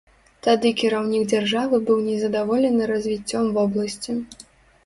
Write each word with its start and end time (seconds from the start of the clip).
Тады 0.45 0.69
кіраўнік 0.81 1.27
дзяржавы 1.33 1.79
быў 1.89 2.01
незадаволены 2.09 2.91
развіццём 2.93 3.53
вобласці. 3.59 4.21